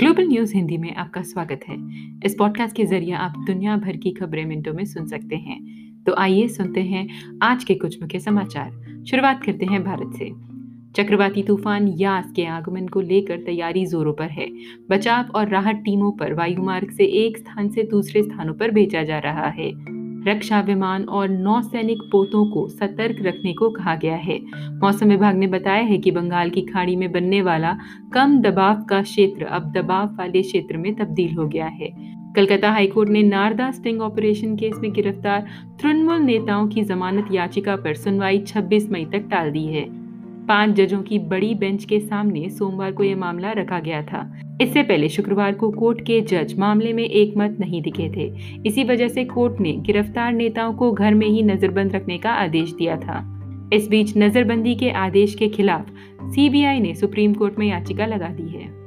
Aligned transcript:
Global 0.00 0.28
news 0.28 0.54
Hindi 0.54 0.76
में 0.76 0.94
आपका 0.94 1.22
स्वागत 1.22 1.60
है। 1.68 1.76
इस 2.24 2.36
पॉडकास्ट 2.38 2.76
के 2.76 2.84
ज़रिए 2.84 3.12
आप 3.12 3.34
दुनिया 3.46 3.76
भर 3.76 3.96
की 3.96 4.10
खबरें 4.10 4.46
मिनटों 4.46 4.74
में 4.74 4.84
सुन 4.84 5.06
सकते 5.06 5.36
हैं। 5.36 5.60
तो 6.04 6.14
आइए 6.18 6.48
सुनते 6.48 6.80
हैं 6.80 7.08
आज 7.42 7.64
के 7.64 7.74
कुछ 7.74 8.02
मुख्य 8.02 8.18
समाचार। 8.18 9.04
शुरुआत 9.10 9.44
करते 9.44 9.66
हैं 9.66 9.84
भारत 9.84 10.12
से। 10.18 10.30
चक्रवाती 10.96 11.42
तूफ़ान 11.42 11.88
यास 11.88 12.32
के 12.36 12.44
आगमन 12.44 12.86
को 12.86 13.00
लेकर 13.00 13.38
तैयारी 13.38 13.86
जोरों 13.86 14.12
पर 14.12 14.28
है। 14.28 14.48
बचाव 14.90 15.24
और 15.24 15.48
राहत 15.48 15.76
टीमों 15.76 16.12
पर 16.12 16.34
वायुमार्ग 16.34 16.90
से 16.90 17.04
एक 17.04 17.38
स्थान 17.38 17.68
से 17.68 17.82
दूसरे 17.82 18.22
स्थानों 18.22 18.54
पर 18.54 18.70
भेजा 18.70 19.02
जा 19.02 19.18
रहा 19.18 19.48
है। 19.48 19.99
रक्षा 20.28 20.60
विमान 20.60 21.04
और 21.04 21.28
नौसैनिक 21.28 22.02
पोतों 22.12 22.44
को 22.50 22.68
सतर्क 22.68 23.16
रखने 23.22 23.52
को 23.52 23.70
कहा 23.70 23.94
गया 23.94 24.16
है। 24.16 24.40
मौसम 24.54 25.08
विभाग 25.08 25.36
ने 25.36 25.46
बताया 25.46 25.82
है 25.82 25.98
कि 25.98 26.10
बंगाल 26.10 26.50
की 26.50 26.62
खाड़ी 26.62 26.96
में 26.96 27.12
बनने 27.12 27.42
वाला 27.42 27.76
कम 28.12 28.40
दबाव 28.40 28.82
का 28.82 29.02
क्षेत्र 29.02 29.44
अब 29.44 29.72
दबाव 29.72 30.06
वाले 30.06 30.42
क्षेत्र 30.42 30.76
में 30.76 30.94
तब्दील 30.94 31.34
हो 31.34 31.48
गया 31.48 31.66
है। 31.66 32.20
कलकत्ता 32.36 32.70
हाईकोर्ट 32.70 33.10
ने 33.10 33.22
नारदा 33.22 33.70
स्टिंग 33.70 34.02
ऑपरेशन 34.02 34.56
केस 34.56 34.76
में 34.78 34.92
गिरफ़्तार 34.92 35.46
तृणमूल 35.80 36.18
नेताओं 36.18 36.68
की 36.68 36.82
जमानत 36.82 37.28
याचिका 37.32 37.76
पर 37.76 37.94
सुनवाई 37.94 38.38
26 38.38 38.90
मई 38.90 39.04
तक 39.04 39.28
टाल 39.30 39.50
दी 39.50 39.66
है। 39.66 39.99
पाँच 40.48 40.70
जजों 40.70 41.02
की 41.02 41.18
बड़ी 41.18 41.54
बेंच 41.54 41.84
के 41.84 42.00
सामने 42.00 42.48
सोमवार 42.48 42.92
को 42.92 43.02
यह 43.02 43.16
मामला 43.16 43.52
रखा 43.52 43.78
गया 43.78 44.02
था। 44.02 44.40
इससे 44.60 44.82
पहले 44.82 45.08
शुक्रवार 45.08 45.52
को 45.52 45.70
कोर्ट 45.70 46.00
के 46.00 46.20
जज 46.20 46.54
मामले 46.58 46.92
में 46.92 47.04
एक 47.04 47.34
मत 47.36 47.56
नहीं 47.60 47.82
दिखे 47.82 48.10
थे। 48.16 48.32
इसी 48.66 48.84
वजह 48.84 49.08
से 49.08 49.24
कोर्ट 49.24 49.60
ने 49.60 49.72
गिरफ़्तार 49.72 50.32
नेताओं 50.32 50.74
को 50.74 50.92
घर 50.92 51.14
में 51.14 51.26
ही 51.26 51.42
नजरबंद 51.42 51.92
रखने 51.92 52.18
का 52.18 52.30
आदेश 52.30 52.72
दिया 52.72 52.96
था। 52.96 53.36
इस 53.72 53.88
बीच 53.88 54.16
नजरबंदी 54.16 54.74
के 54.74 54.90
आदेश 54.90 55.34
के 55.34 55.48
खिलाफ 55.48 55.90
सीबीआई 56.22 56.80
ने 56.80 56.94
सुप्रीम 56.94 57.34
कोर्ट 57.34 57.58
में 57.58 57.66
याचिका 57.66 58.06
लगा 58.06 58.28
दी 58.28 58.48
है। 58.48 58.80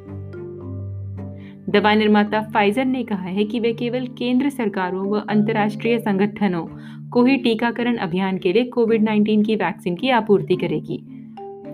दवा 1.70 1.94
निर्माता 1.94 2.42
फाइजर 2.42 2.86
ने 2.86 3.04
कहा 3.04 3.28
है 3.28 3.44
कि 3.44 3.60
वे 3.60 3.74
केवल 3.74 4.08
केंद्र 4.08 4.50
सरकारों 4.50 5.10
व 5.12 5.20
अंतर्राष्ट्रीय 5.20 6.00
संगठनों 6.00 6.68
को 7.10 7.26
ही 7.26 7.38
टीकाकरण 7.38 7.96
अभियान 7.96 8.38
के 8.38 8.54
लिए 8.54 8.64
कोविड 8.64 9.04
19 9.04 9.44
की 9.44 9.56
वैक्सीन 9.56 9.96
की 9.96 10.10
आपूर्ति 10.10 10.56
करेगी। 10.56 11.13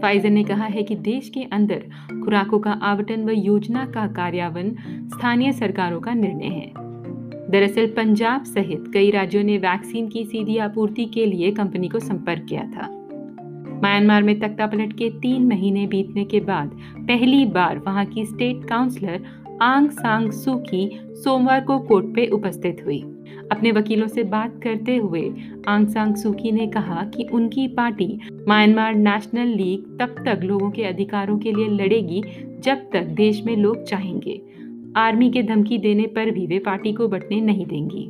फाइजर 0.02 0.30
ने 0.30 0.44
कहा 0.44 0.66
है 0.66 0.83
कि 0.83 0.95
देश 0.95 1.30
के 1.30 1.44
अंदर 1.44 1.83
खुराकों 2.25 2.59
का 2.59 2.72
आवंटन 2.72 3.23
व 3.23 3.30
योजना 3.30 3.86
का 3.86 4.08
कार्यान्वयन 4.08 4.75
स्थानीय 5.08 5.52
सरकारों 5.52 6.00
का 6.00 6.14
निर्णय 6.14 6.47
है। 6.47 6.72
दरअसल, 7.52 7.88
पंजाब 7.88 8.44
सहित 8.44 8.83
कई 8.94 9.11
राज्यों 9.11 9.44
ने 9.44 9.58
वैक्सीन 9.58 10.08
की 10.08 10.25
सीधी 10.25 10.58
आपूर्ति 10.58 11.05
के 11.05 11.25
लिए 11.25 11.52
कंपनी 11.52 11.89
को 11.89 12.00
संपर्क 12.00 12.45
किया 12.50 12.61
था। 12.61 12.95
म्यांमार 13.81 14.23
में 14.23 14.39
तख्ता 14.39 14.67
पलट 14.67 14.94
के 14.94 15.09
तीन 15.09 15.47
महीने 15.47 15.88
बीतने 15.88 16.25
के 16.25 16.39
बाद 16.39 16.77
पहली 16.97 17.45
बार 17.45 17.80
वहाँ 17.80 18.05
की 18.05 18.25
स्टेट 18.25 18.66
काउंसलर 18.66 19.25
आंग 19.61 19.89
सांग 19.89 20.31
सू 20.31 20.55
की 20.59 20.89
सोमवार 21.23 21.61
को 21.61 21.79
कोर्ट 21.79 22.05
पे 22.05 22.27
उपस्थित 22.27 22.81
हुई। 22.85 22.99
अपने 23.52 23.71
वकीलों 23.71 24.07
से 24.07 24.23
बात 24.23 24.59
करते 24.63 24.95
हुए 24.95 25.21
आंग 25.67 25.88
सांग 25.88 26.15
सूकी 26.15 26.52
ने 26.52 26.67
कहा 26.67 27.03
कि 27.05 27.23
उनकी 27.33 27.67
पार्टी 27.67 28.07
म्यांमार 28.47 28.95
नेशनल 28.95 29.47
लीग 29.47 29.97
तब 29.99 30.15
तक 30.25 30.43
लोगों 30.43 30.69
के 30.71 30.83
अधिकारों 30.83 31.37
के 31.37 31.52
लिए 31.52 31.67
लड़ेगी 31.67 32.21
जब 32.63 32.89
तक 32.93 33.03
देश 33.17 33.43
में 33.45 33.55
लोग 33.57 33.83
चाहेंगे। 33.83 34.41
आर्मी 34.97 35.30
के 35.31 35.43
धमकी 35.43 35.77
देने 35.77 36.07
पर 36.07 36.31
भी 36.31 36.47
वे 36.47 36.59
पार्टी 36.59 36.93
को 36.93 37.07
बटने 37.07 37.41
नहीं 37.41 37.65
देंगी। 37.65 38.09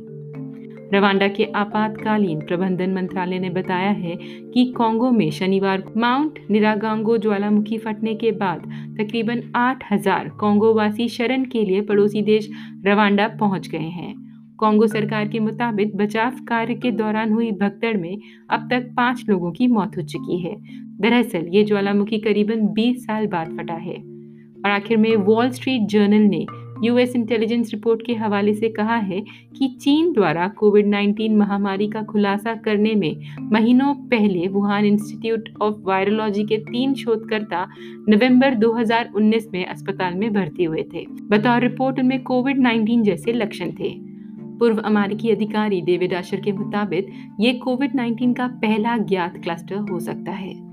रवांडा 0.94 1.28
के 1.28 1.44
आपातकालीन 1.44 2.40
प्रबंधन 2.40 2.92
मंत्रालय 2.94 3.38
ने 3.38 3.50
बताया 3.50 3.90
है 3.90 4.16
कि 4.54 4.74
कांगो 4.76 5.10
में 5.10 5.30
शनिवार 5.30 5.82
माउंट 5.96 6.38
निरागांगो 6.50 7.16
ज्वालामुखी 7.16 7.78
फटने 7.78 8.14
के 8.14 8.30
बाद 8.32 8.62
तकरीबन 9.00 9.40
8000 9.56 10.28
कांगो 10.40 10.74
वासी 10.74 11.08
शरण 11.08 11.44
के 11.44 11.64
लिए 11.64 11.80
पड़ोसी 11.80 12.22
देश 12.22 12.50
रवांडा 12.86 13.28
पहुँच 13.28 13.68
गए 13.68 13.78
हैं। 13.78 14.14
कांगो 14.60 14.86
सरकार 14.86 15.28
के 15.28 15.38
मुताबिक 15.38 15.96
बचाव 15.96 16.30
कार्य 16.30 16.74
के 16.74 16.90
दौरान 16.90 17.32
हुई 17.32 17.50
भगदड़ 17.50 17.96
में 17.96 18.18
अब 18.50 18.68
तक 18.70 18.90
पाँच 18.96 19.24
लोगों 19.28 19.52
की 19.52 19.66
मौत 19.66 19.96
हो 19.96 20.02
चुकी 20.02 20.38
है। 20.38 20.56
दरअसल 21.00 21.46
ये 21.48 21.64
ज्वालामुखी 21.64 22.18
करीबन 22.18 22.66
20 22.66 23.06
साल 23.06 23.26
बाद 23.26 23.56
फटा 23.58 23.74
है। 23.74 23.96
और 24.64 24.70
आखिर 24.70 24.96
में 24.96 25.16
वॉल 25.16 25.50
स्ट्रीट 25.50 25.82
जर्नल 25.82 26.22
ने 26.22 26.46
यूएस 26.84 27.16
इंटेलिजेंस 27.16 27.70
रिपोर्ट 27.74 28.06
के 28.06 28.14
हवाले 28.14 28.54
से 28.54 28.68
कहा 28.68 28.96
है 28.96 29.20
कि 29.58 29.78
चीन 29.80 30.12
द्वारा 30.12 30.48
कोविड 30.48 30.86
19 30.86 31.36
महामारी 31.36 31.88
का 31.88 32.02
खुलासा 32.02 32.54
करने 32.54 32.94
में 32.94 33.16
महीनों 33.40 33.94
पहले 33.94 34.48
वुहान 34.48 34.84
इंस्टीट्यूट 34.84 35.48
ऑफ़ 35.62 35.76
वायरोलॉजी 35.80 36.44
के 36.44 36.56
तीन 36.56 36.94
शोधकर्ता 36.94 37.68
नवंबर 38.08 38.54
2019 38.54 39.48
में 39.52 39.66
अस्पताल 39.66 40.14
में 40.14 40.32
भर्ती 40.32 40.64
हुए 40.64 40.84
थे। 40.94 41.06
बतौर 41.10 41.60
रिपोर्ट 41.60 41.98
उनमें 41.98 42.22
कोविड 42.22 42.58
19 42.58 43.02
जैसे 43.02 43.32
लक्षण 43.32 43.70
थे। 43.70 44.10
पूर्व 44.58 44.76
अमेरिकी 44.76 45.30
अधिकारी 45.30 45.80
डेविड 45.80 46.14
आशर 46.14 46.40
के 46.40 46.52
मुताबिक 46.52 47.08
ये 47.40 47.52
कोविड 47.52 47.96
19 47.96 48.34
का 48.34 48.46
पहला 48.46 48.96
ज्ञात 48.98 49.36
क्लस्टर 49.36 49.76
हो 49.76 50.00
सकता 50.00 50.32
है। 50.32 50.70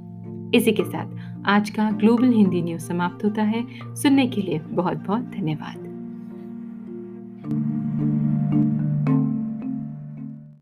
इसी 0.55 0.71
के 0.71 0.83
साथ 0.83 1.43
आज 1.45 1.69
का 1.69 1.91
ग्लोबल 1.91 2.29
हिंदी 2.29 2.61
न्यूज़ 2.61 2.81
समाप्त 2.81 3.25
होता 3.25 3.43
है। 3.43 3.65
सुनने 3.85 4.27
के 4.27 4.41
लिए 4.41 4.59
बहुत 4.59 4.97
बहुत 4.97 5.23
धन्यवाद। 5.23 5.86